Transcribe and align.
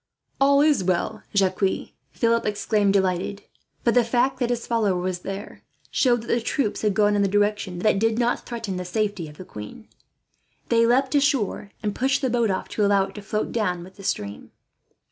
"All 0.39 0.61
is 0.61 0.83
well, 0.83 1.21
Jacques," 1.35 1.93
Philip 2.09 2.45
exclaimed, 2.47 2.91
delighted; 2.93 3.43
for 3.83 3.91
the 3.91 4.03
fact 4.03 4.39
that 4.39 4.49
his 4.49 4.65
follower 4.65 4.95
was 4.99 5.19
there 5.19 5.61
showed 5.91 6.23
that 6.23 6.27
the 6.29 6.41
troops 6.41 6.81
had 6.81 6.95
gone 6.95 7.15
in 7.15 7.21
the 7.21 7.27
direction 7.27 7.77
that 7.77 7.99
did 7.99 8.17
not 8.17 8.43
threaten 8.47 8.77
the 8.77 8.83
safety 8.83 9.27
of 9.29 9.37
the 9.37 9.45
queen. 9.45 9.87
They 10.69 10.87
leapt 10.87 11.13
ashore 11.13 11.69
and 11.83 11.93
pushed 11.93 12.23
the 12.23 12.31
boat 12.31 12.49
off, 12.49 12.67
to 12.69 12.83
allow 12.83 13.03
it 13.03 13.13
to 13.13 13.21
float 13.21 13.51
down 13.51 13.83
with 13.83 13.97
the 13.97 14.03
stream. 14.03 14.49